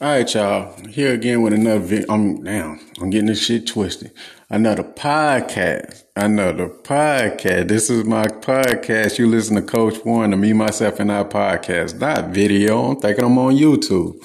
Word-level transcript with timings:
All 0.00 0.10
right, 0.10 0.32
y'all. 0.32 0.76
Here 0.86 1.12
again 1.12 1.42
with 1.42 1.52
another 1.52 1.80
video. 1.80 2.06
I'm 2.08 2.40
now. 2.40 2.76
I'm 3.00 3.10
getting 3.10 3.26
this 3.26 3.44
shit 3.44 3.66
twisted. 3.66 4.12
Another 4.48 4.84
podcast. 4.84 6.04
Another 6.14 6.68
podcast. 6.68 7.66
This 7.66 7.90
is 7.90 8.04
my 8.04 8.26
podcast. 8.26 9.18
You 9.18 9.26
listen 9.26 9.56
to 9.56 9.62
Coach 9.62 10.04
Warren, 10.04 10.30
to 10.30 10.36
me, 10.36 10.52
myself, 10.52 11.00
and 11.00 11.10
I 11.10 11.24
podcast. 11.24 11.98
Not 11.98 12.28
video. 12.28 12.92
I'm 12.92 13.00
thinking 13.00 13.24
I'm 13.24 13.36
on 13.38 13.56
YouTube. 13.56 14.24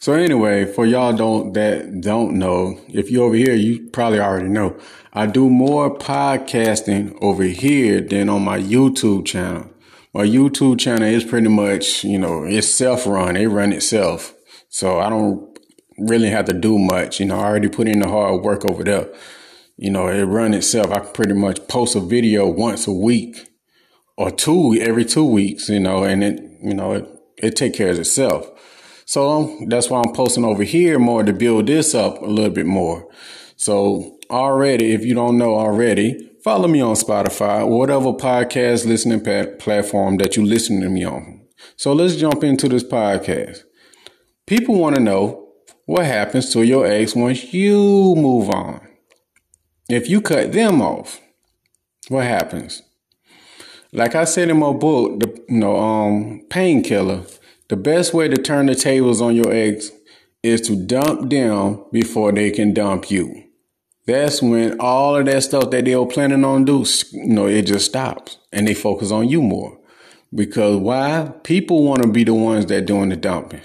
So 0.00 0.12
anyway, 0.12 0.66
for 0.66 0.84
y'all 0.84 1.14
don't 1.14 1.54
that 1.54 2.02
don't 2.02 2.38
know, 2.38 2.78
if 2.86 3.10
you're 3.10 3.24
over 3.24 3.36
here, 3.36 3.54
you 3.54 3.88
probably 3.88 4.20
already 4.20 4.48
know. 4.48 4.78
I 5.14 5.24
do 5.24 5.48
more 5.48 5.96
podcasting 5.96 7.16
over 7.22 7.44
here 7.44 8.02
than 8.02 8.28
on 8.28 8.42
my 8.42 8.58
YouTube 8.58 9.24
channel. 9.24 9.70
My 10.12 10.26
YouTube 10.26 10.78
channel 10.78 11.08
is 11.08 11.24
pretty 11.24 11.48
much, 11.48 12.04
you 12.04 12.18
know, 12.18 12.44
it's 12.44 12.68
self 12.68 13.06
run. 13.06 13.38
It 13.38 13.46
run 13.46 13.72
itself. 13.72 14.35
So 14.76 15.00
I 15.00 15.08
don't 15.08 15.58
really 15.96 16.28
have 16.28 16.44
to 16.44 16.52
do 16.52 16.78
much. 16.78 17.18
You 17.18 17.24
know, 17.24 17.40
I 17.40 17.46
already 17.46 17.68
put 17.68 17.88
in 17.88 18.00
the 18.00 18.08
hard 18.08 18.42
work 18.42 18.70
over 18.70 18.84
there. 18.84 19.08
You 19.78 19.88
know, 19.88 20.06
it 20.08 20.24
run 20.24 20.52
itself. 20.52 20.90
I 20.90 20.98
pretty 20.98 21.32
much 21.32 21.66
post 21.66 21.96
a 21.96 22.00
video 22.00 22.46
once 22.46 22.86
a 22.86 22.92
week 22.92 23.48
or 24.18 24.30
two 24.30 24.76
every 24.78 25.06
two 25.06 25.24
weeks, 25.24 25.70
you 25.70 25.80
know, 25.80 26.04
and 26.04 26.22
it, 26.22 26.42
you 26.62 26.74
know, 26.74 26.92
it, 26.92 27.08
it 27.38 27.56
take 27.56 27.72
care 27.72 27.88
of 27.88 27.98
itself. 27.98 28.50
So 29.06 29.56
that's 29.66 29.88
why 29.88 30.02
I'm 30.04 30.12
posting 30.12 30.44
over 30.44 30.62
here 30.62 30.98
more 30.98 31.22
to 31.22 31.32
build 31.32 31.68
this 31.68 31.94
up 31.94 32.20
a 32.20 32.26
little 32.26 32.50
bit 32.50 32.66
more. 32.66 33.08
So 33.56 34.18
already, 34.28 34.92
if 34.92 35.06
you 35.06 35.14
don't 35.14 35.38
know 35.38 35.54
already, 35.54 36.32
follow 36.44 36.68
me 36.68 36.82
on 36.82 36.96
Spotify, 36.96 37.66
whatever 37.66 38.12
podcast 38.12 38.84
listening 38.84 39.22
platform 39.58 40.18
that 40.18 40.36
you 40.36 40.44
listen 40.44 40.82
to 40.82 40.90
me 40.90 41.02
on. 41.06 41.46
So 41.76 41.94
let's 41.94 42.16
jump 42.16 42.44
into 42.44 42.68
this 42.68 42.84
podcast. 42.84 43.62
People 44.46 44.76
want 44.76 44.94
to 44.94 45.02
know 45.02 45.48
what 45.86 46.06
happens 46.06 46.52
to 46.52 46.64
your 46.64 46.86
ex 46.86 47.16
once 47.16 47.52
you 47.52 48.14
move 48.16 48.48
on. 48.48 48.80
If 49.88 50.08
you 50.08 50.20
cut 50.20 50.52
them 50.52 50.80
off, 50.80 51.20
what 52.06 52.24
happens? 52.24 52.82
Like 53.92 54.14
I 54.14 54.22
said 54.22 54.48
in 54.48 54.58
my 54.58 54.72
book, 54.72 55.18
the 55.18 55.44
you 55.48 55.58
know, 55.58 55.76
um, 55.76 56.42
painkiller, 56.48 57.24
the 57.68 57.76
best 57.76 58.14
way 58.14 58.28
to 58.28 58.36
turn 58.36 58.66
the 58.66 58.76
tables 58.76 59.20
on 59.20 59.34
your 59.34 59.52
ex 59.52 59.90
is 60.44 60.60
to 60.62 60.76
dump 60.76 61.28
them 61.28 61.84
before 61.90 62.30
they 62.30 62.52
can 62.52 62.72
dump 62.72 63.10
you. 63.10 63.42
That's 64.06 64.40
when 64.40 64.78
all 64.78 65.16
of 65.16 65.26
that 65.26 65.42
stuff 65.42 65.70
that 65.70 65.86
they 65.86 65.96
were 65.96 66.06
planning 66.06 66.44
on 66.44 66.64
do, 66.64 66.84
you 67.10 67.26
know, 67.26 67.46
it 67.46 67.62
just 67.62 67.86
stops 67.86 68.38
and 68.52 68.68
they 68.68 68.74
focus 68.74 69.10
on 69.10 69.28
you 69.28 69.42
more. 69.42 69.80
Because 70.32 70.76
why? 70.76 71.32
People 71.42 71.82
want 71.82 72.02
to 72.02 72.08
be 72.08 72.22
the 72.22 72.34
ones 72.34 72.66
that 72.66 72.86
doing 72.86 73.08
the 73.08 73.16
dumping. 73.16 73.62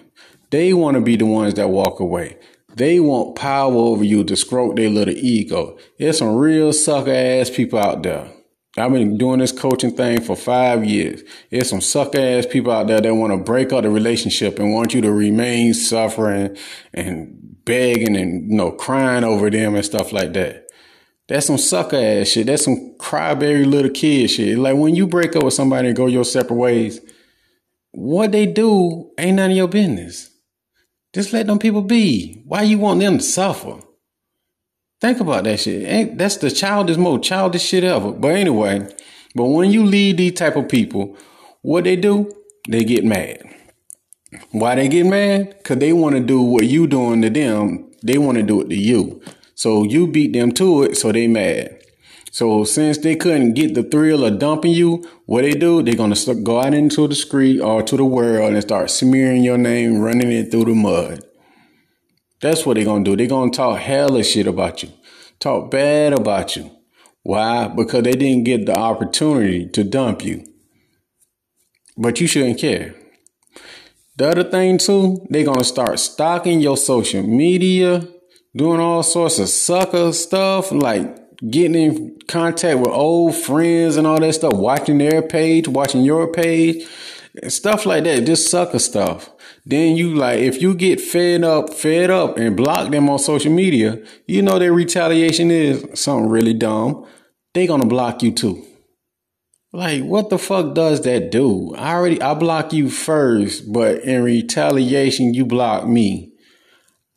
They 0.51 0.73
want 0.73 0.95
to 0.95 1.01
be 1.01 1.15
the 1.15 1.25
ones 1.25 1.53
that 1.55 1.69
walk 1.69 1.99
away. 1.99 2.37
They 2.75 2.99
want 2.99 3.35
power 3.35 3.73
over 3.73 4.03
you 4.03 4.23
to 4.25 4.35
stroke 4.35 4.75
their 4.75 4.89
little 4.89 5.13
ego. 5.13 5.77
There's 5.97 6.17
some 6.17 6.35
real 6.35 6.73
sucker 6.73 7.11
ass 7.11 7.49
people 7.49 7.79
out 7.79 8.03
there. 8.03 8.31
I've 8.77 8.91
been 8.91 9.17
doing 9.17 9.39
this 9.39 9.51
coaching 9.51 9.95
thing 9.95 10.21
for 10.21 10.35
five 10.35 10.85
years. 10.85 11.23
There's 11.49 11.69
some 11.69 11.81
sucker 11.81 12.19
ass 12.19 12.45
people 12.45 12.71
out 12.71 12.87
there 12.87 13.01
that 13.01 13.15
want 13.15 13.33
to 13.33 13.37
break 13.37 13.73
up 13.73 13.83
the 13.83 13.89
relationship 13.89 14.59
and 14.59 14.73
want 14.73 14.93
you 14.93 15.01
to 15.01 15.11
remain 15.11 15.73
suffering 15.73 16.57
and 16.93 17.37
begging 17.65 18.15
and 18.15 18.49
you 18.49 18.57
know 18.57 18.71
crying 18.71 19.23
over 19.23 19.49
them 19.49 19.75
and 19.75 19.85
stuff 19.85 20.13
like 20.13 20.33
that. 20.33 20.67
That's 21.27 21.47
some 21.47 21.57
sucker 21.57 21.97
ass 21.97 22.29
shit. 22.29 22.47
That's 22.47 22.63
some 22.63 22.95
crybaby 22.97 23.65
little 23.65 23.91
kid 23.91 24.29
shit. 24.29 24.57
Like 24.57 24.75
when 24.75 24.95
you 24.95 25.07
break 25.07 25.35
up 25.35 25.43
with 25.43 25.53
somebody 25.53 25.89
and 25.89 25.97
go 25.97 26.07
your 26.07 26.25
separate 26.25 26.55
ways, 26.55 27.01
what 27.91 28.31
they 28.31 28.45
do 28.45 29.11
ain't 29.17 29.35
none 29.35 29.51
of 29.51 29.57
your 29.57 29.67
business. 29.67 30.30
Just 31.13 31.33
let 31.33 31.47
them 31.47 31.59
people 31.59 31.81
be. 31.81 32.41
Why 32.45 32.63
you 32.63 32.77
want 32.77 32.99
them 32.99 33.17
to 33.17 33.23
suffer? 33.23 33.79
Think 35.01 35.19
about 35.19 35.43
that 35.45 35.59
shit. 35.59 35.87
Ain't 35.87 36.17
that's 36.17 36.37
the 36.37 36.51
childish 36.51 36.97
most 36.97 37.23
childish 37.23 37.63
shit 37.63 37.83
ever. 37.83 38.11
But 38.11 38.35
anyway, 38.35 38.87
but 39.35 39.45
when 39.45 39.71
you 39.71 39.83
lead 39.83 40.17
these 40.17 40.33
type 40.33 40.55
of 40.55 40.69
people, 40.69 41.17
what 41.61 41.83
they 41.83 41.95
do, 41.95 42.31
they 42.69 42.83
get 42.83 43.03
mad. 43.03 43.43
Why 44.51 44.75
they 44.75 44.87
get 44.87 45.05
mad? 45.05 45.63
Cause 45.63 45.77
they 45.77 45.91
want 45.91 46.15
to 46.15 46.21
do 46.21 46.41
what 46.41 46.65
you 46.67 46.87
doing 46.87 47.21
to 47.23 47.29
them. 47.29 47.91
They 48.03 48.17
want 48.17 48.37
to 48.37 48.43
do 48.43 48.61
it 48.61 48.69
to 48.69 48.75
you. 48.75 49.21
So 49.55 49.83
you 49.83 50.07
beat 50.07 50.33
them 50.33 50.51
to 50.53 50.83
it, 50.83 50.97
so 50.97 51.11
they 51.11 51.27
mad. 51.27 51.80
So 52.33 52.63
since 52.63 52.97
they 52.97 53.17
couldn't 53.17 53.55
get 53.55 53.75
the 53.75 53.83
thrill 53.83 54.23
of 54.23 54.39
dumping 54.39 54.71
you, 54.71 55.05
what 55.25 55.41
they 55.41 55.51
do, 55.51 55.83
they're 55.83 55.95
gonna 55.95 56.15
go 56.41 56.61
out 56.61 56.73
into 56.73 57.05
the 57.09 57.13
street 57.13 57.59
or 57.59 57.83
to 57.83 57.97
the 57.97 58.05
world 58.05 58.53
and 58.53 58.61
start 58.61 58.89
smearing 58.89 59.43
your 59.43 59.57
name, 59.57 59.99
running 59.99 60.31
it 60.31 60.49
through 60.49 60.65
the 60.65 60.73
mud. 60.73 61.25
That's 62.39 62.65
what 62.65 62.75
they're 62.75 62.85
gonna 62.85 63.03
do. 63.03 63.17
They're 63.17 63.27
gonna 63.27 63.51
talk 63.51 63.79
hella 63.79 64.23
shit 64.23 64.47
about 64.47 64.81
you, 64.81 64.89
talk 65.39 65.69
bad 65.69 66.13
about 66.13 66.55
you. 66.55 66.71
Why? 67.23 67.67
Because 67.67 68.03
they 68.03 68.13
didn't 68.13 68.45
get 68.45 68.65
the 68.65 68.77
opportunity 68.77 69.67
to 69.67 69.83
dump 69.83 70.23
you. 70.23 70.45
But 71.97 72.21
you 72.21 72.27
shouldn't 72.27 72.59
care. 72.59 72.95
The 74.15 74.29
other 74.29 74.43
thing 74.45 74.77
too, 74.77 75.27
they're 75.29 75.43
gonna 75.43 75.65
start 75.65 75.99
stalking 75.99 76.61
your 76.61 76.77
social 76.77 77.23
media, 77.23 78.07
doing 78.55 78.79
all 78.79 79.03
sorts 79.03 79.37
of 79.37 79.49
sucker 79.49 80.13
stuff 80.13 80.71
like 80.71 81.20
getting 81.49 81.75
in 81.75 82.19
contact 82.27 82.79
with 82.79 82.89
old 82.89 83.35
friends 83.35 83.97
and 83.97 84.05
all 84.05 84.19
that 84.19 84.33
stuff, 84.33 84.53
watching 84.53 84.97
their 84.97 85.21
page, 85.21 85.67
watching 85.67 86.03
your 86.03 86.31
page, 86.31 86.85
stuff 87.47 87.85
like 87.85 88.03
that, 88.03 88.25
just 88.25 88.49
sucker 88.49 88.79
stuff. 88.79 89.29
Then 89.65 89.95
you 89.95 90.15
like, 90.15 90.39
if 90.39 90.61
you 90.61 90.73
get 90.73 90.99
fed 90.99 91.43
up, 91.43 91.73
fed 91.73 92.09
up 92.09 92.37
and 92.37 92.57
block 92.57 92.91
them 92.91 93.09
on 93.09 93.19
social 93.19 93.51
media, 93.51 94.03
you 94.25 94.41
know 94.41 94.59
their 94.59 94.73
retaliation 94.73 95.51
is 95.51 95.85
something 95.99 96.29
really 96.29 96.53
dumb. 96.53 97.05
They 97.53 97.67
gonna 97.67 97.85
block 97.85 98.23
you 98.23 98.31
too. 98.31 98.65
Like, 99.73 100.03
what 100.03 100.29
the 100.29 100.37
fuck 100.37 100.73
does 100.75 101.01
that 101.03 101.31
do? 101.31 101.73
I 101.75 101.93
already, 101.93 102.21
I 102.21 102.33
block 102.33 102.73
you 102.73 102.89
first, 102.89 103.71
but 103.71 104.01
in 104.01 104.23
retaliation, 104.23 105.33
you 105.33 105.45
block 105.45 105.87
me. 105.87 106.33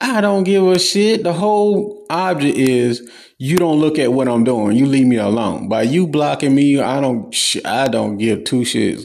I 0.01 0.21
don't 0.21 0.45
give 0.45 0.65
a 0.65 0.79
shit. 0.79 1.25
The 1.25 1.33
whole 1.33 2.07
object 2.11 2.57
is 2.57 3.11
you 3.45 3.59
don't 3.59 3.79
look 3.79 3.99
at 3.99 4.11
what 4.11 4.27
I'm 4.27 4.43
doing. 4.43 4.75
You 4.75 4.87
leave 4.87 5.07
me 5.07 5.17
alone. 5.17 5.69
By 5.69 5.83
you 5.83 6.07
blocking 6.07 6.55
me, 6.55 6.81
I 6.81 6.99
don't. 6.99 7.37
I 7.67 7.89
don't 7.89 8.17
give 8.17 8.45
two 8.45 8.61
shits. 8.61 9.05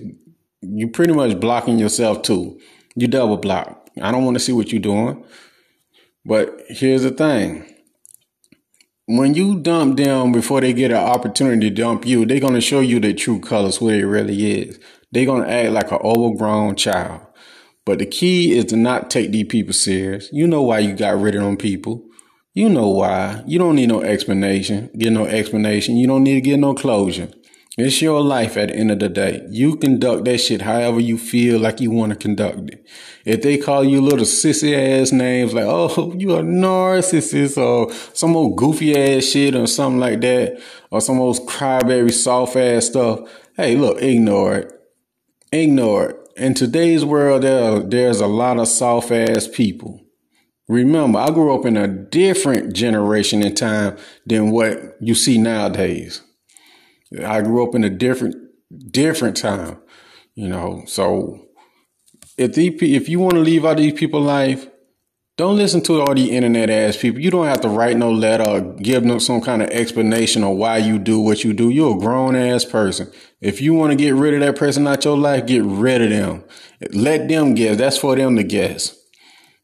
You 0.62 0.88
pretty 0.88 1.12
much 1.12 1.38
blocking 1.42 1.78
yourself 1.78 2.22
too. 2.22 2.58
You 2.96 3.10
double 3.10 3.36
block. 3.36 3.90
I 4.02 4.12
don't 4.12 4.24
want 4.24 4.36
to 4.36 4.40
see 4.40 4.54
what 4.54 4.72
you're 4.72 4.82
doing. 4.82 5.26
But 6.24 6.58
here's 6.70 7.04
the 7.04 7.12
thing. 7.12 7.66
When 9.08 9.34
you 9.34 9.60
dump 9.60 9.98
them 9.98 10.32
before 10.32 10.62
they 10.62 10.72
get 10.72 10.92
an 10.92 10.98
opportunity 10.98 11.70
to 11.70 11.76
dump 11.76 12.06
you, 12.06 12.26
they're 12.26 12.40
gonna 12.40 12.62
show 12.62 12.80
you 12.80 13.02
the 13.02 13.14
true 13.14 13.42
colors, 13.42 13.82
what 13.82 13.96
it 13.96 14.08
really 14.08 14.62
is. 14.62 14.80
They're 15.12 15.26
gonna 15.26 15.50
act 15.50 15.72
like 15.72 15.92
an 15.92 16.00
overgrown 16.02 16.78
child. 16.78 17.24
But 17.86 18.00
the 18.00 18.06
key 18.06 18.58
is 18.58 18.66
to 18.66 18.78
not 18.78 19.10
take 19.10 19.32
these 19.32 19.48
people 19.48 19.74
serious. 19.74 20.30
You 20.32 20.48
know 20.48 20.62
why 20.62 20.80
you 20.80 20.94
got 20.94 21.20
rid 21.20 21.36
of 21.36 21.42
them 21.42 21.58
people. 21.58 22.09
You 22.54 22.70
know 22.70 22.90
why. 22.90 23.44
You 23.46 23.60
don't 23.60 23.76
need 23.76 23.90
no 23.90 24.02
explanation. 24.02 24.90
Get 24.98 25.12
no 25.12 25.26
explanation. 25.26 25.98
You 25.98 26.08
don't 26.08 26.24
need 26.24 26.36
to 26.36 26.42
get 26.42 26.58
no 26.58 26.74
closure. 26.74 27.30
It's 27.78 28.02
your 28.02 28.22
life 28.22 28.58
at 28.58 28.70
the 28.70 28.76
end 28.76 28.92
of 28.92 29.00
the 29.00 29.08
day. 29.08 29.46
You 29.50 29.78
conduct 29.78 30.26
that 30.26 30.40
shit 30.40 30.62
however 30.62 31.00
you 31.00 31.18
feel 31.18 31.59
like 31.59 31.80
you 31.80 31.92
want 31.92 32.12
to 32.12 32.18
conduct 32.18 32.70
it. 32.72 32.86
If 33.24 33.42
they 33.42 33.58
call 33.58 33.86
you 33.86 34.02
little 34.02 34.26
sissy 34.26 34.76
ass 34.76 35.12
names 35.12 35.54
like, 35.54 35.66
oh, 35.68 36.14
you 36.18 36.36
a 36.36 36.42
narcissist 36.42 37.58
or 37.58 37.94
some 38.14 38.36
old 38.36 38.58
goofy 38.58 38.98
ass 38.98 39.24
shit 39.24 39.56
or 39.56 39.68
something 39.68 40.00
like 40.00 40.20
that, 40.22 40.62
or 40.92 41.00
some 41.00 41.20
old 41.22 41.38
crybaby 41.48 42.12
soft 42.12 42.58
ass 42.58 42.88
stuff, 42.88 43.20
hey, 43.56 43.78
look, 43.78 44.02
ignore 44.02 44.56
it. 44.56 44.74
Ignore 45.52 46.09
it 46.09 46.20
in 46.40 46.54
today's 46.54 47.04
world, 47.04 47.44
there, 47.44 47.80
there's 47.82 48.22
a 48.22 48.28
lot 48.28 48.59
of 48.59 48.68
soft 48.68 49.12
ass 49.12 49.48
people. 49.48 50.02
Remember, 50.70 51.18
I 51.18 51.32
grew 51.32 51.54
up 51.54 51.66
in 51.66 51.76
a 51.76 51.88
different 51.88 52.74
generation 52.74 53.42
in 53.42 53.56
time 53.56 53.98
than 54.26 54.52
what 54.52 54.96
you 55.02 55.16
see 55.16 55.40
nowadays. 55.40 56.22
I 57.26 57.42
grew 57.42 57.68
up 57.68 57.74
in 57.74 57.84
a 57.84 57.90
different, 57.90 58.36
different 58.92 59.36
time, 59.36 59.82
you 60.36 60.48
know. 60.48 60.84
So 60.86 61.48
if 62.38 62.54
the, 62.54 62.68
if 62.96 63.10
you 63.10 63.20
want 63.20 63.34
to 63.34 63.40
leave 63.40 63.66
out 63.66 63.78
these 63.78 63.94
people's 63.94 64.28
life, 64.28 64.68
don't 65.38 65.56
listen 65.56 65.82
to 65.84 66.02
all 66.02 66.14
the 66.14 66.30
internet 66.32 66.70
ass 66.70 66.98
people. 66.98 67.22
You 67.22 67.32
don't 67.32 67.48
have 67.48 67.62
to 67.62 67.70
write 67.70 67.98
no 67.98 68.12
letter 68.12 68.44
or 68.44 68.62
give 68.76 69.04
them 69.04 69.20
some 69.20 69.42
kind 69.42 69.64
of 69.64 69.70
explanation 69.70 70.44
of 70.44 70.58
why 70.58 70.78
you 70.78 71.00
do 71.00 71.20
what 71.20 71.44
you 71.44 71.54
do. 71.54 71.70
You're 71.70 71.96
a 71.96 72.00
grown 72.00 72.36
ass 72.36 72.64
person. 72.64 73.10
If 73.42 73.60
you 73.60 73.74
want 73.74 73.92
to 73.92 73.96
get 73.96 74.14
rid 74.14 74.36
of 74.36 74.42
that 74.42 74.58
person 74.58 74.86
out 74.86 75.06
your 75.06 75.18
life, 75.18 75.48
get 75.48 75.64
rid 75.64 76.02
of 76.02 76.10
them. 76.10 76.44
Let 76.92 77.28
them 77.28 77.56
guess. 77.56 77.78
That's 77.78 77.98
for 77.98 78.16
them 78.16 78.36
to 78.36 78.44
guess. 78.44 78.98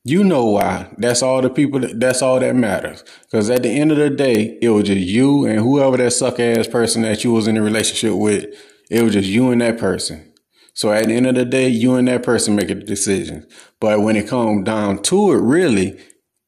You 0.07 0.23
know 0.23 0.45
why. 0.45 0.87
That's 0.99 1.23
all 1.23 1.41
the 1.41 1.49
people, 1.49 1.79
that, 1.79 1.99
that's 1.99 2.21
all 2.21 2.39
that 2.39 2.55
matters. 2.55 3.03
Cause 3.31 3.49
at 3.49 3.63
the 3.63 3.69
end 3.69 3.91
of 3.91 3.97
the 3.97 4.11
day, 4.11 4.59
it 4.61 4.69
was 4.69 4.83
just 4.83 5.01
you 5.01 5.45
and 5.45 5.57
whoever 5.59 5.97
that 5.97 6.11
suck 6.11 6.39
ass 6.39 6.67
person 6.67 7.01
that 7.01 7.23
you 7.23 7.31
was 7.31 7.47
in 7.47 7.57
a 7.57 7.61
relationship 7.63 8.13
with. 8.13 8.45
It 8.91 9.01
was 9.01 9.13
just 9.13 9.27
you 9.27 9.49
and 9.49 9.61
that 9.61 9.79
person. 9.79 10.31
So 10.75 10.91
at 10.91 11.07
the 11.07 11.13
end 11.15 11.25
of 11.25 11.33
the 11.33 11.43
day, 11.43 11.69
you 11.69 11.95
and 11.95 12.07
that 12.07 12.21
person 12.21 12.55
make 12.55 12.69
a 12.69 12.75
decision. 12.75 13.47
But 13.79 14.01
when 14.01 14.15
it 14.15 14.27
comes 14.27 14.63
down 14.63 15.01
to 15.03 15.31
it, 15.31 15.41
really, 15.41 15.99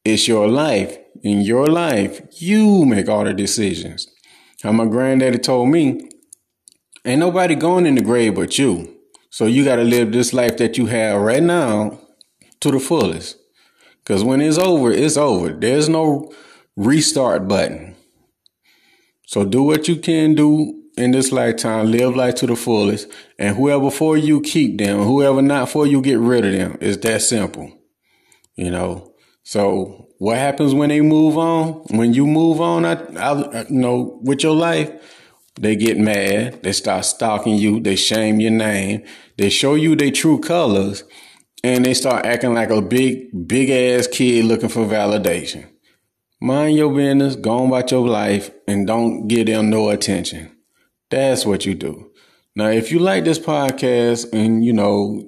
it's 0.05 0.27
your 0.27 0.47
life. 0.47 0.95
In 1.23 1.41
your 1.41 1.65
life, 1.65 2.21
you 2.39 2.85
make 2.85 3.09
all 3.09 3.23
the 3.23 3.33
decisions. 3.33 4.07
How 4.61 4.71
my 4.71 4.85
granddaddy 4.85 5.39
told 5.39 5.69
me, 5.69 6.07
ain't 7.03 7.21
nobody 7.21 7.55
going 7.55 7.87
in 7.87 7.95
the 7.95 8.01
grave 8.01 8.35
but 8.35 8.59
you. 8.59 8.99
So 9.31 9.47
you 9.47 9.65
got 9.65 9.77
to 9.77 9.83
live 9.83 10.11
this 10.11 10.31
life 10.31 10.57
that 10.57 10.77
you 10.77 10.85
have 10.85 11.19
right 11.21 11.41
now 11.41 11.99
to 12.59 12.69
the 12.69 12.79
fullest. 12.79 13.37
Because 14.07 14.23
when 14.23 14.39
it's 14.39 14.57
over, 14.57 14.89
it's 14.89 15.17
over. 15.17 15.49
There's 15.49 15.89
no 15.89 16.31
restart 16.77 17.49
button. 17.49 17.93
So 19.25 19.43
do 19.43 19.63
what 19.63 19.89
you 19.89 19.97
can 19.97 20.33
do 20.33 20.81
in 20.95 21.11
this 21.11 21.33
lifetime, 21.33 21.91
live 21.91 22.15
life 22.15 22.35
to 22.35 22.47
the 22.47 22.55
fullest, 22.55 23.11
and 23.37 23.57
whoever 23.57 23.91
for 23.91 24.15
you, 24.15 24.39
keep 24.39 24.77
them. 24.77 24.99
Whoever 24.99 25.41
not 25.41 25.67
for 25.67 25.85
you, 25.85 26.01
get 26.01 26.19
rid 26.19 26.45
of 26.45 26.53
them. 26.53 26.77
It's 26.79 26.95
that 27.05 27.21
simple. 27.21 27.69
You 28.55 28.71
know. 28.71 29.13
So 29.43 30.07
what 30.19 30.37
happens 30.37 30.73
when 30.73 30.87
they 30.87 31.01
move 31.01 31.37
on? 31.37 31.83
When 31.89 32.13
you 32.13 32.25
move 32.25 32.61
on, 32.61 32.85
I, 32.85 32.93
I, 32.93 33.63
you 33.63 33.79
know, 33.79 34.19
with 34.23 34.41
your 34.41 34.55
life, 34.55 34.89
they 35.59 35.75
get 35.75 35.97
mad. 35.97 36.63
They 36.63 36.71
start 36.71 37.03
stalking 37.03 37.55
you. 37.55 37.81
They 37.81 37.97
shame 37.97 38.39
your 38.39 38.51
name. 38.51 39.03
They 39.37 39.49
show 39.49 39.75
you 39.75 39.97
their 39.97 40.11
true 40.11 40.39
colors, 40.39 41.03
and 41.63 41.85
they 41.85 41.93
start 41.93 42.25
acting 42.25 42.53
like 42.53 42.69
a 42.69 42.81
big, 42.81 43.47
big 43.47 43.69
ass 43.69 44.07
kid 44.07 44.45
looking 44.45 44.69
for 44.69 44.85
validation. 44.85 45.67
Mind 46.39 46.77
your 46.77 46.93
business, 46.93 47.35
go 47.35 47.57
on 47.57 47.67
about 47.67 47.89
your 47.89 48.07
life, 48.07 48.51
and 48.67 48.85
don't 48.85 49.27
give 49.27 49.47
them 49.47 49.69
no 49.69 49.89
attention. 49.89 50.55
That's 51.09 51.45
what 51.45 51.65
you 51.65 51.73
do. 51.73 52.11
Now, 52.55 52.67
if 52.67 52.91
you 52.91 52.99
like 52.99 53.23
this 53.23 53.39
podcast 53.39 54.31
and, 54.33 54.63
you 54.63 54.73
know, 54.73 55.23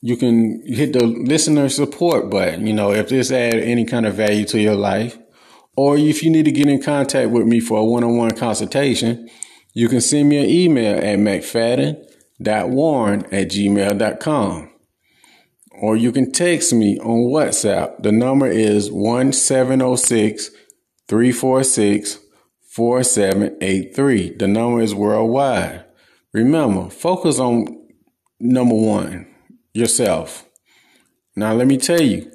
you 0.00 0.16
can 0.16 0.62
hit 0.66 0.92
the 0.92 1.06
listener 1.06 1.68
support 1.68 2.30
button, 2.30 2.66
you 2.66 2.72
know, 2.72 2.92
if 2.92 3.08
this 3.08 3.32
add 3.32 3.54
any 3.54 3.84
kind 3.84 4.06
of 4.06 4.14
value 4.14 4.44
to 4.46 4.60
your 4.60 4.76
life, 4.76 5.18
or 5.76 5.96
if 5.96 6.22
you 6.22 6.30
need 6.30 6.44
to 6.44 6.52
get 6.52 6.68
in 6.68 6.82
contact 6.82 7.30
with 7.30 7.46
me 7.46 7.58
for 7.58 7.78
a 7.78 7.84
one-on-one 7.84 8.32
consultation, 8.32 9.28
you 9.72 9.88
can 9.88 10.00
send 10.00 10.28
me 10.28 10.38
an 10.38 10.48
email 10.48 10.98
at 10.98 11.18
mcfadden.warren 11.18 13.24
at 13.26 13.48
gmail.com. 13.48 14.70
Or 15.80 15.96
you 15.96 16.12
can 16.12 16.30
text 16.32 16.72
me 16.72 16.98
on 17.00 17.30
WhatsApp. 17.32 18.02
The 18.02 18.12
number 18.12 18.46
is 18.46 18.90
1706 18.90 20.50
346 21.08 22.18
4783. 22.70 24.36
The 24.36 24.48
number 24.48 24.80
is 24.80 24.94
worldwide. 24.94 25.84
Remember, 26.32 26.90
focus 26.90 27.38
on 27.38 27.86
number 28.40 28.74
one, 28.74 29.26
yourself. 29.72 30.46
Now, 31.36 31.52
let 31.52 31.66
me 31.66 31.76
tell 31.78 32.00
you, 32.00 32.30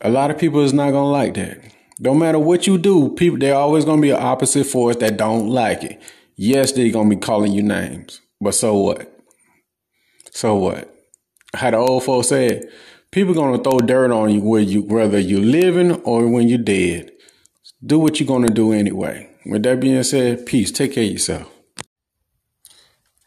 a 0.00 0.10
lot 0.10 0.30
of 0.30 0.38
people 0.38 0.60
is 0.60 0.72
not 0.72 0.90
going 0.90 1.04
to 1.04 1.08
like 1.08 1.34
that. 1.34 1.72
No 2.00 2.14
matter 2.14 2.38
what 2.38 2.66
you 2.66 2.78
do, 2.78 3.10
people, 3.10 3.38
they're 3.38 3.54
always 3.54 3.84
going 3.84 3.98
to 3.98 4.02
be 4.02 4.10
an 4.10 4.22
opposite 4.22 4.66
force 4.66 4.96
that 4.96 5.16
don't 5.16 5.48
like 5.48 5.84
it. 5.84 6.02
Yes, 6.36 6.72
they're 6.72 6.90
going 6.90 7.08
to 7.08 7.16
be 7.16 7.20
calling 7.20 7.52
you 7.52 7.62
names, 7.62 8.20
but 8.40 8.54
so 8.54 8.76
what? 8.76 9.10
So 10.32 10.56
what? 10.56 10.93
How 11.54 11.70
the 11.70 11.76
old 11.76 12.04
folks 12.04 12.28
said, 12.28 12.68
people 13.10 13.34
to 13.56 13.62
throw 13.62 13.78
dirt 13.78 14.10
on 14.10 14.30
you, 14.30 14.40
whether, 14.40 14.62
you 14.62 14.82
whether 14.82 15.18
you're 15.18 15.40
living 15.40 15.92
or 16.02 16.28
when 16.28 16.48
you're 16.48 16.58
dead. 16.58 17.12
Do 17.84 17.98
what 17.98 18.18
you're 18.18 18.26
to 18.46 18.52
do 18.52 18.72
anyway. 18.72 19.30
With 19.46 19.62
that 19.64 19.80
being 19.80 20.02
said, 20.02 20.46
peace. 20.46 20.72
Take 20.72 20.94
care 20.94 21.04
of 21.04 21.10
yourself. 21.10 21.50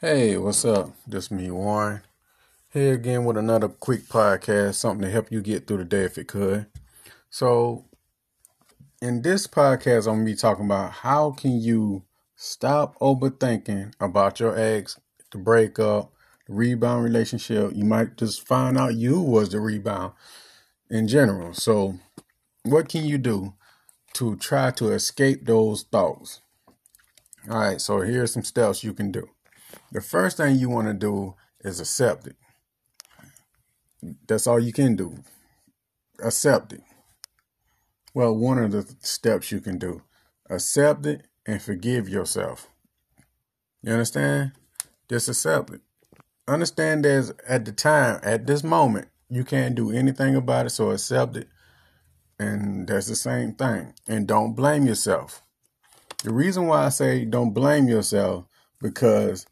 Hey, 0.02 0.38
what's 0.38 0.66
up? 0.66 0.92
This 1.08 1.32
me, 1.32 1.50
Warren. 1.52 2.02
Here 2.74 2.94
again 2.94 3.24
with 3.26 3.38
another 3.38 3.68
quick 3.68 4.04
podcast, 4.04 4.76
something 4.76 5.02
to 5.04 5.10
help 5.10 5.32
you 5.32 5.42
get 5.42 5.66
through 5.66 5.78
the 5.78 5.86
day 5.86 6.04
if 6.04 6.18
it 6.18 6.28
could. 6.28 6.68
So, 7.30 7.86
in 9.02 9.22
this 9.22 9.48
podcast, 9.48 10.08
I'm 10.08 10.18
gonna 10.18 10.26
be 10.26 10.36
talking 10.36 10.66
about 10.66 10.92
how 10.92 11.32
can 11.32 11.60
you 11.60 12.04
stop 12.36 12.98
overthinking 13.00 13.94
about 14.00 14.40
your 14.40 14.58
ex, 14.58 15.00
the 15.32 15.38
breakup, 15.38 16.12
rebound 16.48 17.04
relationship. 17.04 17.72
You 17.76 17.86
might 17.86 18.18
just 18.18 18.48
find 18.48 18.78
out 18.78 18.96
you 18.96 19.20
was 19.20 19.50
the 19.50 19.60
rebound 19.60 20.14
in 20.90 21.08
general. 21.08 21.54
So, 21.54 22.00
what 22.64 22.90
can 22.90 23.06
you 23.06 23.18
do 23.18 23.54
to 24.18 24.36
try 24.36 24.72
to 24.72 24.90
escape 24.90 25.46
those 25.46 25.84
thoughts. 25.84 26.42
All 27.48 27.60
right, 27.60 27.80
so 27.80 28.02
here's 28.02 28.34
some 28.34 28.44
steps 28.44 28.84
you 28.84 28.92
can 28.92 29.12
do. 29.12 29.30
The 29.92 30.02
first 30.02 30.38
thing 30.38 30.58
you 30.58 30.70
want 30.70 30.88
to 30.88 30.96
do 30.96 31.36
is 31.62 31.80
accept 31.80 32.26
it. 32.26 32.36
That's 34.28 34.48
all 34.48 34.60
you 34.60 34.74
can 34.74 34.96
do. 34.96 35.20
Accept 36.24 36.74
it. 36.74 36.82
Well, 38.16 38.36
one 38.36 38.58
of 38.58 38.72
the 38.72 38.96
steps 39.02 39.52
you 39.52 39.60
can 39.60 39.78
do. 39.78 40.02
Accept 40.50 41.06
it 41.06 41.28
and 41.46 41.62
forgive 41.62 42.10
yourself. 42.10 42.72
You 43.84 43.92
understand? 43.92 44.54
Just 45.08 45.30
accept 45.30 45.70
it. 45.70 45.82
Understand 46.48 47.06
that 47.06 47.36
at 47.48 47.66
the 47.66 47.72
time, 47.72 48.20
at 48.24 48.48
this 48.48 48.64
moment, 48.64 49.10
you 49.30 49.44
can't 49.44 49.76
do 49.76 49.92
anything 49.92 50.36
about 50.36 50.66
it, 50.66 50.70
so 50.70 50.92
accept 50.92 51.36
it 51.36 51.50
and 52.40 52.88
that's 52.88 53.08
the 53.08 53.16
same 53.16 53.54
thing. 53.54 53.94
And 54.08 54.28
don't 54.28 54.54
blame 54.54 54.86
yourself. 54.86 55.42
The 56.24 56.34
reason 56.34 56.68
why 56.68 56.86
I 56.86 56.90
say 56.90 57.26
don't 57.26 57.54
blame 57.54 57.88
yourself 57.88 58.46
because 58.82 59.46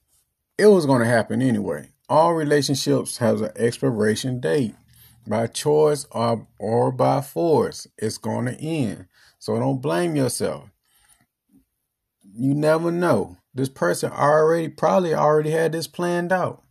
it 0.57 0.67
was 0.67 0.85
going 0.85 1.01
to 1.01 1.07
happen 1.07 1.41
anyway. 1.41 1.89
All 2.07 2.33
relationships 2.33 3.17
have 3.17 3.41
an 3.41 3.51
expiration 3.55 4.39
date. 4.39 4.75
By 5.27 5.47
choice 5.47 6.05
or, 6.11 6.47
or 6.59 6.91
by 6.91 7.21
force, 7.21 7.87
it's 7.97 8.19
going 8.19 8.45
to 8.45 8.55
end. 8.55 9.07
So 9.39 9.57
don't 9.57 9.81
blame 9.81 10.15
yourself. 10.15 10.69
You 12.21 12.53
never 12.53 12.91
know. 12.91 13.37
This 13.51 13.69
person 13.69 14.11
already 14.11 14.67
probably 14.67 15.15
already 15.15 15.49
had 15.49 15.71
this 15.71 15.87
planned 15.87 16.31
out. 16.31 16.63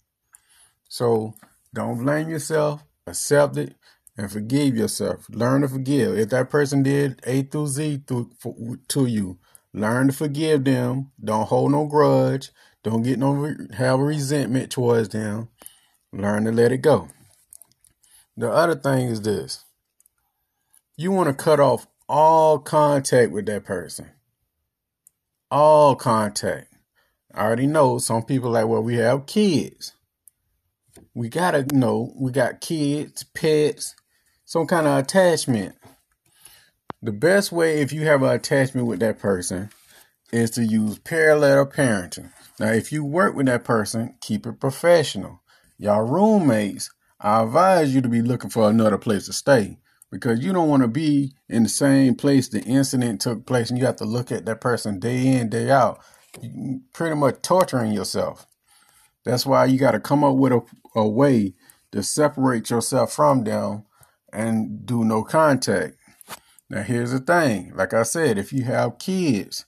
So 0.95 1.35
don't 1.75 2.05
blame 2.05 2.29
yourself. 2.29 2.85
Accept 3.09 3.57
it 3.57 3.75
and 4.17 4.31
forgive 4.31 4.77
yourself. 4.77 5.27
Learn 5.29 5.63
to 5.63 5.69
forgive. 5.69 6.17
If 6.17 6.29
that 6.29 6.51
person 6.51 6.85
did 6.85 7.19
A 7.25 7.43
through 7.43 7.67
Z 7.67 8.05
through, 8.07 8.31
for, 8.39 8.55
to 8.91 9.07
you, 9.07 9.41
learn 9.73 10.07
to 10.07 10.13
forgive 10.13 10.63
them. 10.63 11.11
Don't 11.23 11.49
hold 11.49 11.73
no 11.73 11.87
grudge. 11.87 12.53
Don't 12.85 13.03
get 13.03 13.19
no 13.19 13.57
have 13.77 13.99
resentment 13.99 14.71
towards 14.71 15.09
them. 15.09 15.49
Learn 16.13 16.45
to 16.45 16.53
let 16.53 16.71
it 16.71 16.79
go. 16.79 17.09
The 18.37 18.53
other 18.53 18.77
thing 18.77 19.09
is 19.09 19.21
this. 19.23 19.65
You 20.97 21.11
want 21.11 21.27
to 21.29 21.35
cut 21.35 21.59
off 21.59 21.89
all 22.09 22.61
contact 22.61 23.33
with 23.33 23.47
that 23.47 23.65
person. 23.65 24.13
All 25.51 25.97
contact. 25.97 26.73
I 27.35 27.43
already 27.43 27.67
know 27.67 27.99
some 27.99 28.23
people 28.23 28.53
like, 28.53 28.69
well, 28.69 28.85
we 28.85 28.95
have 28.99 29.27
kids. 29.27 29.95
We 31.15 31.29
gotta 31.31 31.67
know 31.75 32.13
we 32.17 32.33
got 32.33 32.61
kids, 32.63 33.25
pets, 33.25 33.95
some 34.47 34.67
kind 34.67 34.87
of 34.87 34.99
attachment. 34.99 35.77
The 37.03 37.13
best 37.13 37.53
way, 37.53 37.81
if 37.83 37.93
you 37.93 38.03
have 38.07 38.23
an 38.23 38.31
attachment 38.33 38.87
with 38.89 39.01
that 39.01 39.19
person, 39.21 39.71
is 40.33 40.51
to 40.53 40.65
use 40.65 40.99
parallel 40.99 41.67
parenting. 41.67 42.33
Now, 42.61 42.73
if 42.73 42.93
you 42.93 43.05
work 43.05 43.35
with 43.37 43.47
that 43.47 43.65
person, 43.65 44.17
keep 44.21 44.47
it 44.47 44.61
professional. 44.61 45.43
Y'all 45.79 46.03
roommates, 46.07 46.91
I 47.21 47.43
advise 47.43 47.95
you 47.95 48.01
to 48.03 48.09
be 48.09 48.23
looking 48.23 48.51
for 48.51 48.69
another 48.71 48.99
place 48.99 49.27
to 49.27 49.33
stay 49.33 49.79
because 50.13 50.41
you 50.45 50.53
don't 50.53 50.69
want 50.69 50.83
to 50.83 50.89
be 50.89 51.35
in 51.49 51.65
the 51.65 51.69
same 51.69 52.15
place 52.17 52.49
the 52.49 52.63
incident 52.63 53.21
took 53.21 53.47
place 53.47 53.71
and 53.71 53.79
you 53.79 53.87
have 53.87 53.97
to 53.97 54.05
look 54.05 54.33
at 54.33 54.47
that 54.47 54.61
person 54.61 55.01
day 55.01 55.27
in, 55.27 55.49
day 55.51 55.71
out. 55.71 56.01
You 56.43 56.83
pretty 56.93 57.17
much 57.17 57.43
torturing 57.43 57.93
yourself. 57.93 58.47
That's 59.25 59.47
why 59.47 59.67
you 59.67 59.79
got 59.79 59.93
to 59.93 60.01
come 60.01 60.25
up 60.25 60.37
with 60.37 60.53
a, 60.53 60.63
a 60.95 61.07
way 61.09 61.55
to 61.93 62.03
separate 62.03 62.71
yourself 62.71 63.13
from 63.13 63.45
them 63.45 63.85
and 64.33 64.85
do 64.85 65.05
no 65.05 65.23
contact. 65.23 65.97
Now, 66.69 66.83
here's 66.83 67.13
the 67.13 67.21
thing 67.21 67.73
like 67.75 67.95
I 67.95 68.03
said, 68.03 68.39
if 68.39 68.53
you 68.53 68.65
have 68.65 68.99
kids, 68.99 69.65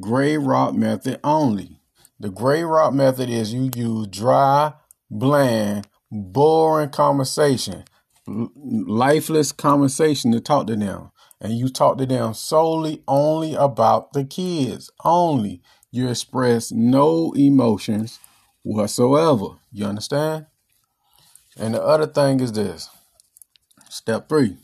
gray 0.00 0.36
rock 0.36 0.74
method 0.74 1.20
only. 1.22 1.80
The 2.18 2.30
gray 2.30 2.64
rock 2.64 2.92
method 2.92 3.30
is 3.30 3.54
you 3.54 3.70
use 3.74 4.06
dry, 4.08 4.74
bland, 5.10 5.86
boring 6.10 6.90
conversation, 6.90 7.84
lifeless 8.26 9.52
conversation 9.52 10.32
to 10.32 10.40
talk 10.40 10.66
to 10.66 10.76
them. 10.76 11.10
And 11.40 11.54
you 11.54 11.70
talk 11.70 11.96
to 11.98 12.06
them 12.06 12.34
solely 12.34 13.02
only 13.08 13.54
about 13.54 14.12
the 14.12 14.24
kids, 14.24 14.90
only. 15.04 15.62
You 15.90 16.08
express 16.08 16.70
no 16.70 17.32
emotions 17.34 18.18
whatsoever. 18.62 19.56
You 19.72 19.86
understand? 19.86 20.46
And 21.56 21.74
the 21.74 21.82
other 21.82 22.06
thing 22.06 22.40
is 22.40 22.52
this 22.52 22.88
Step 23.88 24.28
three, 24.28 24.56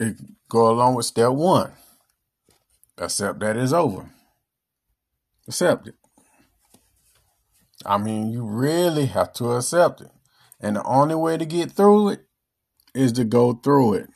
it 0.00 0.16
go 0.48 0.70
along 0.70 0.94
with 0.94 1.06
step 1.06 1.32
one. 1.32 1.72
Accept 2.96 3.40
that 3.40 3.56
is 3.56 3.72
over. 3.72 4.10
Accept 5.46 5.88
it. 5.88 5.94
I 7.84 7.98
mean, 7.98 8.30
you 8.30 8.42
really 8.42 9.06
have 9.06 9.32
to 9.34 9.50
accept 9.52 10.00
it. 10.00 10.10
And 10.60 10.76
the 10.76 10.82
only 10.84 11.14
way 11.14 11.36
to 11.36 11.44
get 11.44 11.72
through 11.72 12.10
it 12.10 12.20
is 12.94 13.12
to 13.12 13.24
go 13.24 13.52
through 13.52 13.94
it. 13.94 14.10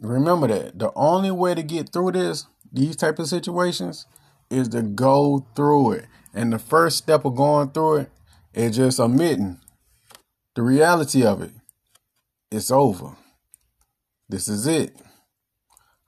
Remember 0.00 0.48
that. 0.48 0.78
The 0.78 0.90
only 0.96 1.30
way 1.30 1.54
to 1.54 1.62
get 1.62 1.92
through 1.92 2.12
this, 2.12 2.46
these 2.72 2.96
type 2.96 3.20
of 3.20 3.28
situations, 3.28 4.06
is 4.50 4.68
to 4.70 4.82
go 4.82 5.46
through 5.54 5.92
it. 5.92 6.06
And 6.34 6.52
the 6.52 6.58
first 6.58 6.98
step 6.98 7.24
of 7.24 7.36
going 7.36 7.70
through 7.70 7.96
it 7.98 8.10
is 8.54 8.76
just 8.76 8.98
admitting 8.98 9.58
the 10.54 10.62
reality 10.62 11.24
of 11.24 11.42
it. 11.42 11.52
It's 12.50 12.70
over. 12.70 13.16
This 14.28 14.48
is 14.48 14.66
it. 14.66 14.96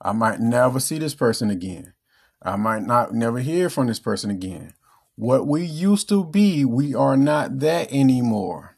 I 0.01 0.13
might 0.13 0.41
never 0.41 0.81
see 0.81 0.99
this 0.99 1.15
person 1.15 1.51
again. 1.51 1.95
I 2.43 2.57
might 2.57 2.83
not 2.83 3.15
never 3.15 3.39
hear 3.39 3.71
from 3.71 3.87
this 3.87 3.99
person 3.99 4.31
again. 4.31 4.75
What 5.17 5.47
we 5.47 5.65
used 5.65 6.09
to 6.11 6.25
be, 6.25 6.65
we 6.65 6.95
are 6.95 7.17
not 7.17 7.61
that 7.61 7.91
anymore. 7.91 8.77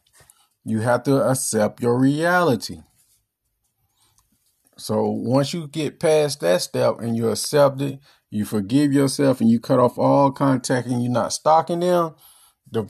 You 0.65 0.81
have 0.81 1.03
to 1.05 1.17
accept 1.29 1.83
your 1.83 1.99
reality. 1.99 2.83
So 4.79 5.09
once 5.09 5.55
you 5.55 5.67
get 5.67 5.99
past 5.99 6.41
that 6.41 6.61
step 6.63 7.01
and 7.01 7.17
you 7.17 7.31
accept 7.31 7.81
it, 7.81 7.99
you 8.31 8.45
forgive 8.45 8.93
yourself 8.93 9.41
and 9.41 9.51
you 9.51 9.59
cut 9.59 9.79
off 9.79 9.99
all 9.99 10.31
contact 10.31 10.87
and 10.87 11.03
you're 11.03 11.11
not 11.11 11.33
stalking 11.33 11.81
them, 11.81 12.15
the 12.71 12.87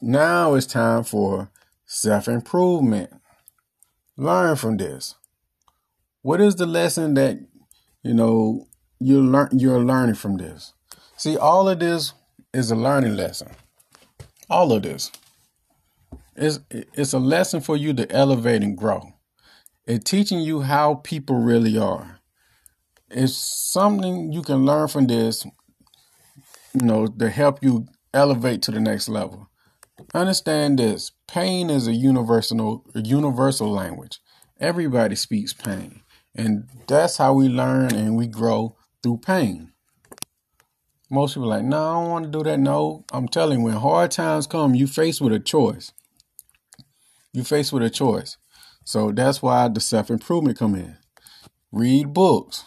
now 0.00 0.54
it's 0.54 0.66
time 0.66 1.04
for 1.04 1.50
self-improvement. 1.86 3.10
Learn 4.16 4.56
from 4.56 4.76
this. 4.76 5.14
What 6.22 6.40
is 6.40 6.56
the 6.56 6.66
lesson 6.66 7.14
that 7.14 7.38
you 8.02 8.14
know 8.14 8.66
you 9.00 9.20
learn 9.20 9.48
you're 9.52 9.84
learning 9.84 10.16
from 10.16 10.36
this? 10.36 10.72
See, 11.16 11.36
all 11.36 11.68
of 11.68 11.78
this 11.80 12.12
is 12.52 12.70
a 12.70 12.76
learning 12.76 13.16
lesson. 13.16 13.48
All 14.50 14.72
of 14.72 14.82
this. 14.82 15.10
It's, 16.36 16.60
it's 16.70 17.12
a 17.12 17.18
lesson 17.18 17.60
for 17.60 17.76
you 17.76 17.92
to 17.94 18.10
elevate 18.12 18.62
and 18.62 18.76
grow. 18.76 19.14
It's 19.86 20.08
teaching 20.08 20.40
you 20.40 20.60
how 20.60 20.96
people 20.96 21.36
really 21.36 21.76
are. 21.76 22.20
It's 23.10 23.34
something 23.36 24.32
you 24.32 24.42
can 24.42 24.64
learn 24.64 24.88
from 24.88 25.06
this, 25.06 25.44
you 26.74 26.86
know, 26.86 27.06
to 27.06 27.30
help 27.30 27.62
you 27.62 27.88
elevate 28.12 28.62
to 28.62 28.70
the 28.70 28.80
next 28.80 29.08
level. 29.08 29.48
Understand 30.14 30.78
this 30.78 31.12
pain 31.26 31.70
is 31.70 31.86
a 31.86 31.92
universal 31.92 32.84
a 32.94 33.00
universal 33.00 33.70
language. 33.70 34.20
Everybody 34.60 35.16
speaks 35.16 35.52
pain. 35.52 36.00
And 36.34 36.68
that's 36.86 37.16
how 37.16 37.32
we 37.34 37.48
learn 37.48 37.94
and 37.94 38.16
we 38.16 38.26
grow 38.26 38.76
through 39.02 39.18
pain. 39.18 39.72
Most 41.10 41.34
people 41.34 41.48
like, 41.48 41.64
no, 41.64 41.78
I 41.78 41.92
don't 41.94 42.10
want 42.10 42.24
to 42.26 42.30
do 42.30 42.44
that. 42.44 42.58
No, 42.60 43.04
I'm 43.12 43.28
telling 43.28 43.60
you, 43.60 43.64
when 43.66 43.74
hard 43.74 44.10
times 44.10 44.46
come, 44.46 44.74
you 44.74 44.86
face 44.86 45.20
with 45.20 45.32
a 45.32 45.40
choice. 45.40 45.92
You 47.32 47.44
face 47.44 47.72
with 47.72 47.82
a 47.82 47.90
choice. 47.90 48.36
So 48.84 49.12
that's 49.12 49.42
why 49.42 49.68
the 49.68 49.80
self 49.80 50.10
improvement 50.10 50.58
come 50.58 50.74
in. 50.74 50.96
Read 51.72 52.12
books, 52.12 52.64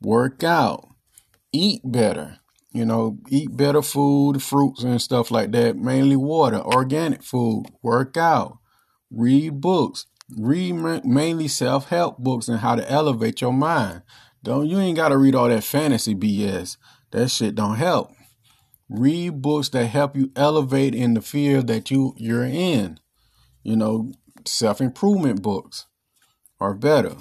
work 0.00 0.42
out, 0.44 0.88
eat 1.52 1.80
better. 1.84 2.39
You 2.72 2.84
know, 2.84 3.18
eat 3.28 3.56
better 3.56 3.82
food, 3.82 4.42
fruits 4.42 4.84
and 4.84 5.02
stuff 5.02 5.30
like 5.30 5.50
that. 5.52 5.76
Mainly 5.76 6.16
water, 6.16 6.60
organic 6.60 7.22
food, 7.22 7.64
work 7.82 8.16
out, 8.16 8.58
read 9.10 9.60
books, 9.60 10.06
read 10.36 10.74
mainly 11.04 11.48
self 11.48 11.88
help 11.88 12.18
books 12.18 12.48
and 12.48 12.60
how 12.60 12.76
to 12.76 12.88
elevate 12.90 13.40
your 13.40 13.52
mind. 13.52 14.02
Don't 14.42 14.68
you 14.68 14.78
ain't 14.78 14.96
gotta 14.96 15.18
read 15.18 15.34
all 15.34 15.48
that 15.48 15.64
fantasy 15.64 16.14
BS. 16.14 16.76
That 17.10 17.28
shit 17.30 17.56
don't 17.56 17.76
help. 17.76 18.12
Read 18.88 19.42
books 19.42 19.68
that 19.70 19.86
help 19.86 20.16
you 20.16 20.30
elevate 20.36 20.94
in 20.94 21.14
the 21.14 21.20
field 21.20 21.66
that 21.66 21.90
you 21.90 22.14
you're 22.16 22.44
in. 22.44 22.98
You 23.64 23.76
know, 23.76 24.12
self 24.46 24.80
improvement 24.80 25.42
books 25.42 25.86
are 26.60 26.74
better. 26.74 27.16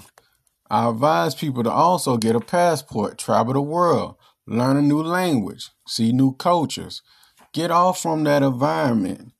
I 0.70 0.90
advise 0.90 1.34
people 1.34 1.64
to 1.64 1.72
also 1.72 2.18
get 2.18 2.36
a 2.36 2.40
passport, 2.40 3.18
travel 3.18 3.54
the 3.54 3.62
world, 3.62 4.16
learn 4.50 4.78
a 4.78 4.82
new 4.82 5.02
language, 5.02 5.70
see 5.88 6.12
new 6.12 6.34
cultures, 6.36 7.02
get 7.54 7.72
off 7.72 8.02
from 8.02 8.24
that 8.26 8.44
environment. 8.44 9.32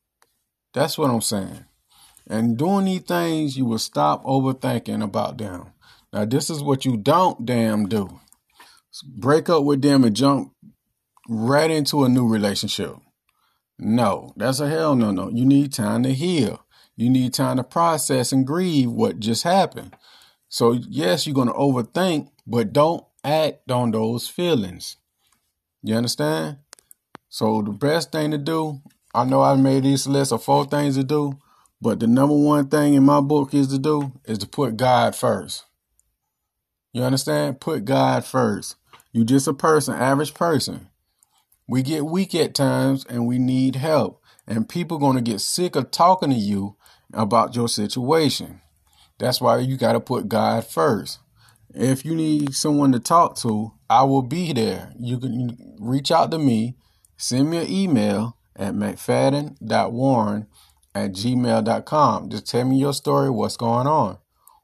That's 0.74 0.98
what 0.98 1.10
I'm 1.10 1.22
saying. 1.22 1.66
And 2.28 2.58
doing 2.58 2.86
these 2.86 3.02
things, 3.02 3.58
you 3.58 3.66
will 3.66 3.80
stop 3.80 4.24
overthinking 4.24 5.04
about 5.04 5.40
them. 5.40 5.74
Now, 6.14 6.26
this 6.26 6.50
is 6.50 6.62
what 6.62 6.86
you 6.86 6.96
don't 6.96 7.46
damn 7.46 7.88
do 7.88 8.20
break 9.04 9.50
up 9.50 9.64
with 9.64 9.82
them 9.82 10.04
and 10.04 10.16
jump 10.16 10.54
right 11.28 11.70
into 11.70 12.04
a 12.04 12.10
new 12.10 12.28
relationship. 12.28 12.96
No, 13.78 14.34
that's 14.36 14.60
a 14.60 14.68
hell 14.68 14.96
no, 14.96 15.12
no. 15.12 15.30
You 15.30 15.46
need 15.46 15.72
time 15.72 16.04
to 16.04 16.14
heal. 16.14 16.66
You 16.96 17.10
need 17.10 17.34
time 17.34 17.58
to 17.58 17.64
process 17.64 18.32
and 18.32 18.46
grieve 18.46 18.92
what 18.92 19.20
just 19.20 19.44
happened. 19.44 19.96
So, 20.50 20.74
yes, 20.74 21.26
you're 21.26 21.36
going 21.36 21.48
to 21.48 21.54
overthink, 21.54 22.30
but 22.46 22.74
don't 22.74 23.06
act 23.24 23.70
on 23.72 23.92
those 23.92 24.28
feelings. 24.28 24.98
You 25.84 25.96
understand? 25.96 26.58
So, 27.30 27.62
the 27.62 27.72
best 27.72 28.12
thing 28.12 28.32
to 28.32 28.38
do, 28.38 28.82
I 29.14 29.24
know 29.24 29.42
I 29.42 29.56
made 29.56 29.84
this 29.84 30.08
list 30.08 30.32
of 30.32 30.44
four 30.44 30.66
things 30.66 30.96
to 30.96 31.04
do, 31.04 31.40
but 31.82 32.00
the 32.00 32.08
number 32.08 32.36
one 32.36 32.68
thing 32.68 32.94
in 32.96 33.04
my 33.04 33.22
book 33.22 33.54
is 33.54 33.68
to 33.68 33.78
do 33.78 34.12
is 34.26 34.40
to 34.40 34.48
put 34.48 34.78
God 34.78 35.16
first. 35.16 35.66
You 36.92 37.04
understand? 37.04 37.62
Put 37.62 37.86
God 37.86 38.26
first. 38.26 38.76
You 39.12 39.24
just 39.24 39.48
a 39.48 39.54
person, 39.54 39.94
average 39.94 40.34
person. 40.34 40.90
We 41.68 41.84
get 41.84 42.06
weak 42.06 42.34
at 42.34 42.56
times 42.56 43.06
and 43.08 43.28
we 43.28 43.38
need 43.38 43.76
help. 43.76 44.22
And 44.48 44.68
people 44.68 44.98
gonna 44.98 45.22
get 45.22 45.42
sick 45.42 45.76
of 45.76 45.92
talking 45.92 46.32
to 46.32 46.36
you 46.36 46.76
about 47.14 47.56
your 47.56 47.70
situation. 47.70 48.62
That's 49.20 49.40
why 49.40 49.60
you 49.60 49.78
gotta 49.78 50.00
put 50.00 50.30
God 50.30 50.66
first. 50.66 51.20
If 51.74 52.04
you 52.04 52.16
need 52.16 52.56
someone 52.56 52.92
to 52.94 53.00
talk 53.00 53.36
to, 53.38 53.74
I 53.90 54.04
will 54.04 54.24
be 54.24 54.54
there. 54.54 54.92
You 55.00 55.20
can 55.20 55.76
reach 55.80 56.12
out 56.12 56.32
to 56.32 56.40
me, 56.40 56.76
send 57.18 57.50
me 57.50 57.58
an 57.58 57.72
email 57.72 58.38
at 58.56 58.74
mcfadden.warren 58.74 60.48
at 60.96 61.12
gmail.com. 61.12 62.30
Just 62.30 62.48
tell 62.48 62.66
me 62.66 62.78
your 62.78 62.94
story, 62.94 63.30
what's 63.30 63.58
going 63.58 63.88
on. 63.88 64.18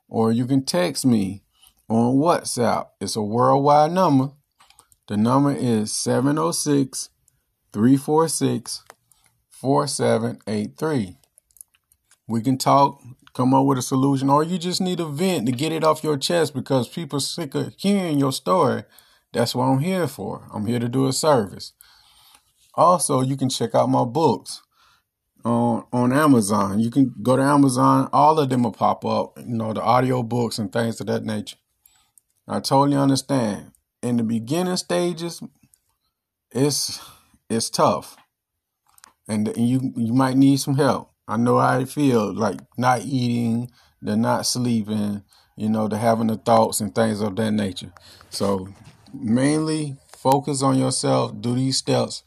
Or 0.07 0.31
you 0.31 0.45
can 0.45 0.63
text 0.63 1.05
me 1.05 1.43
on 1.87 2.15
WhatsApp. 2.15 2.87
It's 2.99 3.15
a 3.15 3.21
worldwide 3.21 3.91
number. 3.91 4.31
The 5.07 5.17
number 5.17 5.51
is 5.51 5.93
706 5.93 7.09
346 7.71 8.83
4783. 9.49 11.17
We 12.27 12.41
can 12.41 12.57
talk, 12.57 13.01
come 13.35 13.53
up 13.53 13.65
with 13.65 13.77
a 13.77 13.81
solution, 13.81 14.29
or 14.29 14.43
you 14.43 14.57
just 14.57 14.81
need 14.81 14.99
a 14.99 15.05
vent 15.05 15.45
to 15.45 15.51
get 15.51 15.73
it 15.73 15.83
off 15.83 16.03
your 16.03 16.17
chest 16.17 16.53
because 16.55 16.87
people 16.87 17.19
sick 17.19 17.53
of 17.53 17.73
hearing 17.77 18.17
your 18.17 18.31
story. 18.31 18.83
That's 19.33 19.53
what 19.53 19.65
I'm 19.65 19.79
here 19.79 20.07
for. 20.07 20.47
I'm 20.53 20.65
here 20.65 20.79
to 20.79 20.87
do 20.87 21.07
a 21.07 21.13
service. 21.13 21.73
Also, 22.73 23.21
you 23.21 23.35
can 23.35 23.49
check 23.49 23.75
out 23.75 23.89
my 23.89 24.05
books 24.05 24.61
on 25.43 25.85
on 25.91 26.13
Amazon. 26.13 26.79
You 26.79 26.89
can 26.89 27.13
go 27.21 27.35
to 27.35 27.43
Amazon, 27.43 28.09
all 28.11 28.39
of 28.39 28.49
them 28.49 28.63
will 28.63 28.71
pop 28.71 29.05
up, 29.05 29.37
you 29.37 29.55
know, 29.55 29.73
the 29.73 29.81
audio 29.81 30.23
books 30.23 30.57
and 30.57 30.71
things 30.71 30.99
of 31.01 31.07
that 31.07 31.23
nature. 31.23 31.57
I 32.47 32.59
totally 32.59 32.97
understand. 32.97 33.71
In 34.01 34.17
the 34.17 34.23
beginning 34.23 34.77
stages, 34.77 35.41
it's 36.51 37.01
it's 37.49 37.69
tough, 37.69 38.17
and 39.27 39.51
you 39.57 39.93
you 39.95 40.13
might 40.13 40.37
need 40.37 40.59
some 40.59 40.75
help. 40.75 41.11
I 41.27 41.37
know 41.37 41.57
how 41.59 41.79
it 41.79 41.89
feel 41.89 42.33
like 42.33 42.59
not 42.77 43.01
eating, 43.01 43.71
the 44.01 44.15
not 44.15 44.45
sleeping, 44.45 45.23
you 45.55 45.69
know, 45.69 45.87
the 45.87 45.97
having 45.97 46.27
the 46.27 46.37
thoughts 46.37 46.81
and 46.81 46.93
things 46.93 47.21
of 47.21 47.35
that 47.37 47.51
nature. 47.51 47.91
So 48.29 48.67
mainly 49.13 49.97
focus 50.07 50.61
on 50.61 50.77
yourself. 50.77 51.33
Do 51.39 51.55
these 51.55 51.77
steps. 51.77 52.23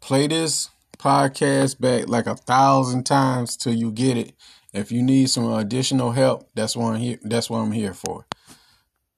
Play 0.00 0.26
this 0.26 0.68
podcast 0.98 1.80
back 1.80 2.08
like 2.08 2.26
a 2.26 2.36
thousand 2.36 3.04
times 3.04 3.56
till 3.56 3.74
you 3.74 3.90
get 3.90 4.16
it. 4.16 4.34
If 4.72 4.90
you 4.90 5.02
need 5.02 5.30
some 5.30 5.52
additional 5.52 6.12
help, 6.12 6.50
that's 6.54 6.76
what 6.76 6.94
I'm 6.94 7.00
here. 7.00 7.18
That's 7.22 7.48
what 7.48 7.58
I'm 7.58 7.72
here 7.72 7.94
for. 7.94 8.26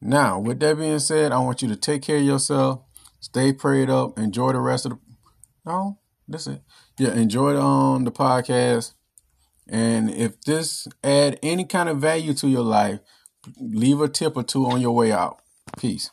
Now, 0.00 0.38
with 0.38 0.60
that 0.60 0.76
being 0.76 0.98
said, 0.98 1.32
I 1.32 1.38
want 1.38 1.62
you 1.62 1.68
to 1.68 1.76
take 1.76 2.02
care 2.02 2.18
of 2.18 2.22
yourself, 2.22 2.82
stay 3.20 3.52
prayed 3.52 3.88
up, 3.88 4.18
enjoy 4.18 4.52
the 4.52 4.60
rest 4.60 4.86
of 4.86 4.92
the. 4.92 4.98
No, 5.64 5.98
that's 6.28 6.46
it. 6.46 6.60
Yeah, 6.98 7.14
enjoy 7.14 7.58
um 7.58 8.04
the 8.04 8.12
podcast, 8.12 8.92
and 9.68 10.10
if 10.10 10.40
this 10.42 10.88
add 11.02 11.38
any 11.42 11.64
kind 11.64 11.88
of 11.88 11.98
value 11.98 12.34
to 12.34 12.48
your 12.48 12.62
life, 12.62 13.00
leave 13.58 14.00
a 14.00 14.08
tip 14.08 14.36
or 14.36 14.42
two 14.42 14.66
on 14.66 14.80
your 14.80 14.92
way 14.92 15.12
out. 15.12 15.40
Peace. 15.78 16.10